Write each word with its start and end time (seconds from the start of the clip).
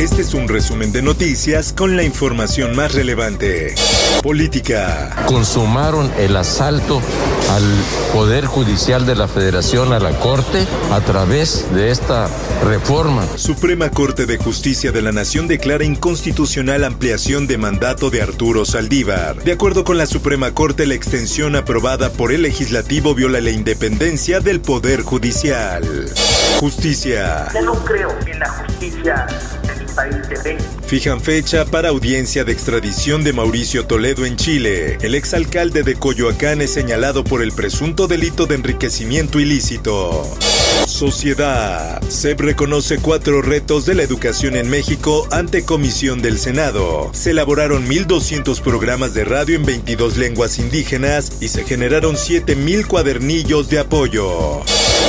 Este 0.00 0.22
es 0.22 0.32
un 0.32 0.48
resumen 0.48 0.92
de 0.92 1.02
noticias 1.02 1.74
con 1.74 1.94
la 1.94 2.02
información 2.02 2.74
más 2.74 2.94
relevante. 2.94 3.74
Política. 4.22 5.14
Consumaron 5.26 6.10
el 6.16 6.38
asalto 6.38 7.02
al 7.50 7.62
Poder 8.14 8.46
Judicial 8.46 9.04
de 9.04 9.14
la 9.14 9.28
Federación, 9.28 9.92
a 9.92 9.98
la 9.98 10.18
Corte, 10.18 10.66
a 10.90 11.00
través 11.02 11.66
de 11.74 11.90
esta 11.90 12.30
reforma. 12.64 13.26
Suprema 13.36 13.90
Corte 13.90 14.24
de 14.24 14.38
Justicia 14.38 14.90
de 14.90 15.02
la 15.02 15.12
Nación 15.12 15.48
declara 15.48 15.84
inconstitucional 15.84 16.84
ampliación 16.84 17.46
de 17.46 17.58
mandato 17.58 18.08
de 18.08 18.22
Arturo 18.22 18.64
Saldívar. 18.64 19.44
De 19.44 19.52
acuerdo 19.52 19.84
con 19.84 19.98
la 19.98 20.06
Suprema 20.06 20.54
Corte, 20.54 20.86
la 20.86 20.94
extensión 20.94 21.56
aprobada 21.56 22.08
por 22.08 22.32
el 22.32 22.40
legislativo 22.40 23.14
viola 23.14 23.42
la 23.42 23.50
independencia 23.50 24.40
del 24.40 24.62
Poder 24.62 25.02
Judicial. 25.02 25.84
Justicia. 26.58 27.48
Ya 27.52 27.60
no 27.60 27.74
creo 27.84 28.16
en 28.26 28.38
la 28.38 28.48
justicia 28.48 29.26
Fijan 30.86 31.20
fecha 31.20 31.64
para 31.64 31.90
audiencia 31.90 32.44
de 32.44 32.52
extradición 32.52 33.22
de 33.22 33.32
Mauricio 33.32 33.86
Toledo 33.86 34.24
en 34.24 34.36
Chile. 34.36 34.98
El 35.02 35.14
exalcalde 35.14 35.82
de 35.82 35.94
Coyoacán 35.94 36.60
es 36.60 36.72
señalado 36.72 37.24
por 37.24 37.42
el 37.42 37.52
presunto 37.52 38.08
delito 38.08 38.46
de 38.46 38.56
enriquecimiento 38.56 39.38
ilícito. 39.38 40.28
Sociedad. 40.86 42.02
SEP 42.08 42.40
reconoce 42.40 42.98
cuatro 42.98 43.42
retos 43.42 43.86
de 43.86 43.94
la 43.94 44.02
educación 44.02 44.56
en 44.56 44.68
México 44.68 45.26
ante 45.30 45.64
comisión 45.64 46.22
del 46.22 46.38
Senado. 46.38 47.10
Se 47.12 47.30
elaboraron 47.30 47.88
1.200 47.88 48.60
programas 48.60 49.14
de 49.14 49.24
radio 49.24 49.56
en 49.56 49.64
22 49.64 50.16
lenguas 50.16 50.58
indígenas 50.58 51.32
y 51.40 51.48
se 51.48 51.64
generaron 51.64 52.16
7.000 52.16 52.86
cuadernillos 52.86 53.68
de 53.68 53.78
apoyo. 53.78 54.62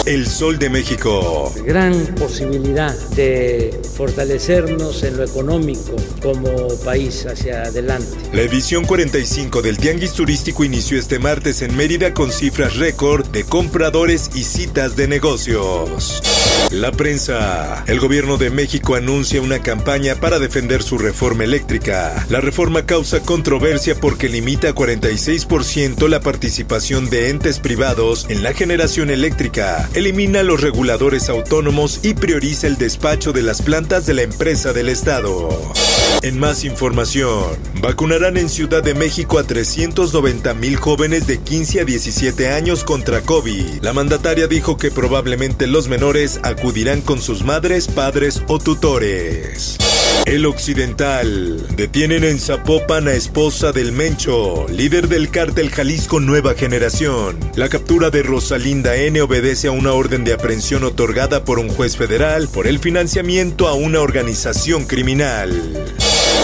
El 0.05 0.27
Sol 0.27 0.57
de 0.57 0.69
México. 0.69 1.53
Gran 1.65 1.93
posibilidad 2.15 2.97
de 3.11 3.79
fortalecernos 3.95 5.03
en 5.03 5.17
lo 5.17 5.23
económico 5.23 5.95
como 6.21 6.67
país 6.83 7.25
hacia 7.25 7.63
adelante. 7.63 8.17
La 8.33 8.41
edición 8.41 8.85
45 8.85 9.61
del 9.61 9.77
Tianguis 9.77 10.13
Turístico 10.13 10.63
inició 10.63 10.97
este 10.97 11.19
martes 11.19 11.61
en 11.61 11.75
Mérida 11.75 12.13
con 12.13 12.31
cifras 12.31 12.77
récord 12.77 13.27
de 13.27 13.43
compradores 13.43 14.31
y 14.33 14.43
citas 14.43 14.95
de 14.95 15.07
negocios. 15.07 16.21
La 16.71 16.93
prensa. 16.93 17.83
El 17.85 17.99
gobierno 17.99 18.37
de 18.37 18.49
México 18.49 18.95
anuncia 18.95 19.41
una 19.41 19.61
campaña 19.61 20.15
para 20.15 20.39
defender 20.39 20.83
su 20.83 20.97
reforma 20.97 21.43
eléctrica. 21.43 22.25
La 22.29 22.39
reforma 22.39 22.85
causa 22.85 23.19
controversia 23.19 23.95
porque 23.95 24.29
limita 24.29 24.69
a 24.69 24.73
46% 24.73 26.07
la 26.07 26.21
participación 26.21 27.09
de 27.09 27.29
entes 27.29 27.59
privados 27.59 28.25
en 28.29 28.41
la 28.41 28.53
generación 28.53 29.09
eléctrica, 29.09 29.80
elimina 29.93 30.43
los 30.43 30.61
reguladores 30.61 31.29
autónomos 31.29 31.99
y 32.03 32.13
prioriza 32.13 32.67
el 32.67 32.77
despacho 32.77 33.33
de 33.33 33.43
las 33.43 33.61
plantas 33.61 34.05
de 34.05 34.13
la 34.13 34.21
empresa 34.23 34.73
del 34.73 34.89
Estado. 34.89 35.49
En 36.23 36.39
más 36.39 36.63
información, 36.63 37.43
vacunarán 37.81 38.37
en 38.37 38.47
Ciudad 38.47 38.83
de 38.83 38.93
México 38.93 39.39
a 39.39 39.43
390 39.43 40.53
mil 40.53 40.75
jóvenes 40.75 41.25
de 41.25 41.39
15 41.39 41.81
a 41.81 41.85
17 41.85 42.49
años 42.49 42.83
contra 42.83 43.21
COVID. 43.21 43.81
La 43.81 43.93
mandataria 43.93 44.47
dijo 44.47 44.77
que 44.77 44.91
probablemente 44.91 45.65
los 45.65 45.87
menores 45.87 46.39
acudirán 46.43 47.01
con 47.01 47.21
sus 47.21 47.43
madres, 47.43 47.87
padres 47.87 48.43
o 48.47 48.59
tutores. 48.59 49.77
El 50.25 50.45
Occidental. 50.45 51.65
Detienen 51.75 52.23
en 52.23 52.39
Zapopan 52.39 53.07
a 53.07 53.13
esposa 53.13 53.71
del 53.71 53.91
Mencho, 53.91 54.65
líder 54.69 55.07
del 55.07 55.29
cártel 55.29 55.69
Jalisco 55.69 56.19
Nueva 56.19 56.53
Generación. 56.53 57.37
La 57.55 57.69
captura 57.69 58.09
de 58.09 58.23
Rosalinda 58.23 58.95
N 58.95 59.21
obedece 59.21 59.67
a 59.67 59.71
una 59.71 59.93
orden 59.93 60.23
de 60.23 60.33
aprehensión 60.33 60.83
otorgada 60.83 61.43
por 61.43 61.59
un 61.59 61.69
juez 61.69 61.97
federal 61.97 62.47
por 62.47 62.67
el 62.67 62.79
financiamiento 62.79 63.67
a 63.67 63.73
una 63.73 63.99
organización 63.99 64.85
criminal. 64.85 65.51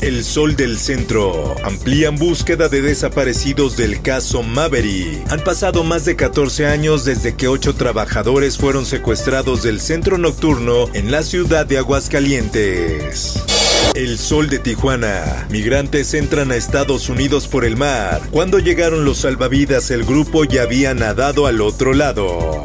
El 0.02 0.24
Sol 0.24 0.56
del 0.56 0.78
Centro. 0.78 1.56
Amplían 1.64 2.18
búsqueda 2.18 2.70
de 2.70 2.82
desaparecidos 2.82 3.78
del 3.78 4.02
caso 4.02 4.44
Maverick. 4.44 5.32
Han 5.32 5.44
pasado 5.44 5.84
más 5.84 6.06
de 6.06 6.16
14 6.16 6.68
años 6.68 7.04
desde 7.04 7.36
que 7.36 7.48
ocho 7.48 7.74
trabajadores 7.74 8.58
fueron 8.58 8.86
secuestrados 8.86 9.64
del 9.64 9.80
centro 9.80 10.18
nocturno 10.18 10.88
en 10.94 11.12
la 11.12 11.24
ciudad 11.24 11.66
de 11.66 11.80
Aguascalientes. 11.80 13.57
El 13.98 14.20
sol 14.20 14.48
de 14.48 14.60
Tijuana. 14.60 15.48
Migrantes 15.50 16.14
entran 16.14 16.52
a 16.52 16.56
Estados 16.56 17.10
Unidos 17.10 17.48
por 17.48 17.66
el 17.66 17.78
mar. 17.78 18.22
Cuando 18.30 18.60
llegaron 18.60 19.06
los 19.06 19.18
salvavidas, 19.18 19.90
el 19.90 20.06
grupo 20.06 20.44
ya 20.44 20.62
había 20.62 20.94
nadado 20.94 21.48
al 21.48 21.62
otro 21.62 21.96
lado. 21.96 22.62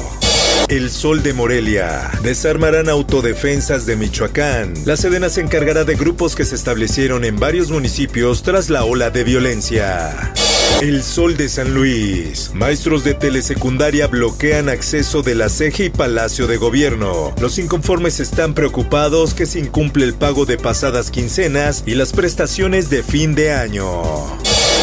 El 0.69 0.91
Sol 0.91 1.23
de 1.23 1.33
Morelia. 1.33 2.11
Desarmarán 2.23 2.91
autodefensas 2.91 3.87
de 3.87 3.97
Michoacán. 3.97 4.75
La 4.85 4.99
Sedena 4.99 5.31
se 5.31 5.41
encargará 5.41 5.85
de 5.85 5.95
grupos 5.95 6.37
que 6.37 6.45
se 6.45 6.55
establecieron 6.55 7.25
en 7.25 7.41
varios 7.41 7.71
municipios 7.71 8.43
tras 8.43 8.69
la 8.69 8.85
ola 8.85 9.09
de 9.09 9.25
violencia. 9.25 10.35
El 10.81 11.03
Sol 11.03 11.37
de 11.37 11.49
San 11.49 11.75
Luis. 11.75 12.51
Maestros 12.55 13.05
de 13.05 13.15
telesecundaria 13.15 14.07
bloquean 14.07 14.69
acceso 14.69 15.23
de 15.23 15.35
la 15.35 15.49
CEGE 15.49 15.87
y 15.87 15.91
Palacio 15.91 16.47
de 16.47 16.57
Gobierno. 16.57 17.33
Los 17.41 17.59
inconformes 17.59 18.21
están 18.21 18.55
preocupados 18.55 19.35
que 19.35 19.47
se 19.47 19.61
incumple 19.61 20.05
el 20.05 20.15
pago 20.15 20.47
de 20.47 20.59
pasadas 20.59 21.11
quincenas 21.11 21.85
y 21.87 21.95
las 21.95 22.13
prestaciones 22.13 22.91
de 22.91 23.03
fin 23.03 23.35
de 23.35 23.53
año. 23.53 24.03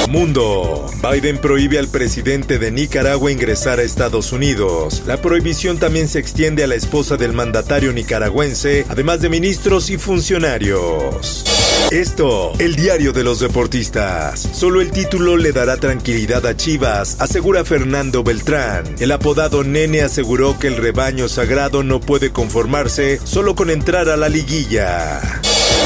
Mundo. 0.10 0.86
Biden 1.02 1.38
prohíbe 1.38 1.78
al 1.78 1.88
presidente 1.88 2.58
de 2.58 2.72
Nicaragua 2.72 3.32
ingresar 3.32 3.80
a 3.80 3.84
Estados 3.84 4.32
Unidos. 4.32 5.04
La 5.06 5.22
prohibición 5.22 5.78
también 5.78 6.08
se 6.08 6.20
extiende 6.20 6.64
a 6.64 6.68
la 6.68 6.76
esposa 6.76 7.18
del 7.18 7.34
mandatario 7.34 7.94
nicaragüense, 7.94 8.86
además 8.90 9.22
de 9.22 9.30
ministros 9.30 9.90
y 9.90 9.98
funcionarios. 9.98 11.44
Esto, 11.92 12.54
el 12.60 12.76
diario 12.76 13.14
de 13.14 13.24
los 13.24 13.40
deportistas. 13.40 14.40
Solo 14.40 14.80
el 14.80 14.92
título 14.92 15.38
le 15.38 15.52
dará 15.52 15.78
tranquilidad 15.78 16.46
a 16.46 16.56
Chivas, 16.56 17.18
asegura 17.20 17.66
Fernando 17.66 18.24
Beltrán. 18.24 18.84
El 19.00 19.12
apodado 19.12 19.64
Nene 19.64 20.02
aseguró 20.02 20.60
que 20.60 20.68
el 20.68 20.78
rebaño 20.78 21.28
sagrado 21.28 21.82
no 21.82 22.00
puede 22.00 22.32
conformarse 22.32 23.20
solo 23.24 23.56
con 23.56 23.72
entrar 23.72 24.08
a 24.10 24.18
la 24.18 24.30
liguilla. 24.30 25.39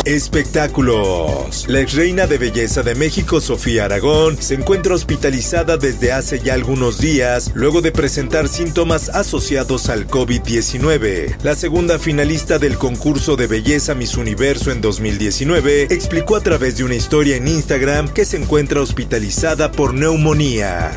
Espectáculos. 0.05 1.65
La 1.67 1.79
ex 1.79 1.93
reina 1.93 2.27
de 2.27 2.37
belleza 2.37 2.83
de 2.83 2.95
México, 2.95 3.39
Sofía 3.39 3.85
Aragón, 3.85 4.41
se 4.41 4.55
encuentra 4.55 4.95
hospitalizada 4.95 5.77
desde 5.77 6.11
hace 6.11 6.39
ya 6.39 6.53
algunos 6.53 6.99
días, 6.99 7.51
luego 7.53 7.81
de 7.81 7.91
presentar 7.91 8.47
síntomas 8.47 9.09
asociados 9.09 9.89
al 9.89 10.07
COVID-19. 10.07 11.37
La 11.43 11.55
segunda 11.55 11.99
finalista 11.99 12.59
del 12.59 12.77
concurso 12.77 13.35
de 13.35 13.47
belleza 13.47 13.95
Miss 13.95 14.17
Universo 14.17 14.71
en 14.71 14.81
2019 14.81 15.83
explicó 15.89 16.35
a 16.35 16.41
través 16.41 16.77
de 16.77 16.83
una 16.83 16.95
historia 16.95 17.37
en 17.37 17.47
Instagram 17.47 18.09
que 18.09 18.25
se 18.25 18.37
encuentra 18.37 18.81
hospitalizada 18.81 19.71
por 19.71 19.93
neumonía. 19.93 20.91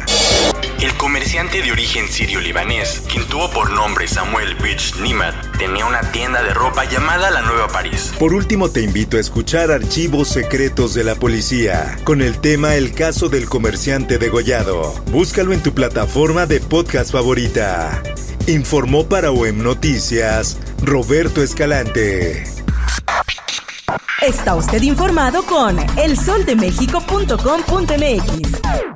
El 0.81 0.94
comerciante 0.98 1.62
de 1.62 1.72
origen 1.72 2.06
sirio-libanés, 2.06 3.03
quien 3.10 3.26
tuvo 3.26 3.50
por 3.50 3.70
nombre 3.70 4.06
Samuel 4.06 4.54
Bich 4.56 4.97
Nimat, 4.97 5.34
tenía 5.56 5.87
una 5.87 6.03
tienda 6.12 6.42
de 6.42 6.53
ropa 6.53 6.84
llamada 6.84 7.31
La 7.31 7.41
Nueva 7.41 7.68
París. 7.68 8.12
Por 8.18 8.34
último, 8.34 8.68
te 8.68 8.83
invito 8.83 9.16
a 9.16 9.21
escuchar 9.21 9.71
Archivos 9.71 10.28
Secretos 10.28 10.92
de 10.92 11.04
la 11.04 11.15
Policía, 11.15 11.97
con 12.04 12.21
el 12.21 12.39
tema 12.39 12.74
El 12.74 12.92
caso 12.92 13.30
del 13.30 13.48
comerciante 13.48 14.18
degollado. 14.18 14.92
Búscalo 15.10 15.54
en 15.54 15.62
tu 15.62 15.72
plataforma 15.72 16.45
de 16.45 16.60
podcast 16.60 17.10
favorita. 17.10 18.03
Informó 18.47 19.09
para 19.09 19.30
OEM 19.30 19.62
Noticias 19.62 20.59
Roberto 20.83 21.42
Escalante. 21.42 22.45
Está 24.21 24.54
usted 24.54 24.83
informado 24.83 25.42
con 25.45 25.78
elsoldemexico.com.mx. 25.98 28.96